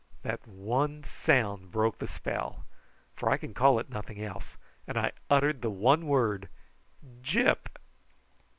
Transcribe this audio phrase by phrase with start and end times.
[0.23, 0.39] That
[1.05, 2.65] sound broke the spell,
[3.15, 6.49] for I can call it nothing else, and I uttered the one word:
[7.21, 7.67] "Gyp!"